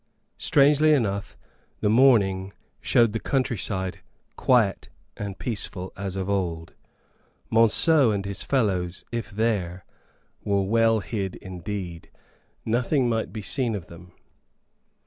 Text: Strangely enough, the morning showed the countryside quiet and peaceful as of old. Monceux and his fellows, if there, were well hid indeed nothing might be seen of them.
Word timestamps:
Strangely 0.39 0.93
enough, 0.93 1.37
the 1.81 1.87
morning 1.87 2.53
showed 2.79 3.13
the 3.13 3.19
countryside 3.19 3.99
quiet 4.35 4.89
and 5.15 5.37
peaceful 5.37 5.93
as 5.95 6.15
of 6.15 6.27
old. 6.27 6.73
Monceux 7.51 8.09
and 8.11 8.25
his 8.25 8.41
fellows, 8.41 9.05
if 9.11 9.29
there, 9.29 9.85
were 10.43 10.63
well 10.63 11.01
hid 11.01 11.35
indeed 11.35 12.09
nothing 12.65 13.07
might 13.07 13.31
be 13.31 13.43
seen 13.43 13.75
of 13.75 13.89
them. 13.89 14.11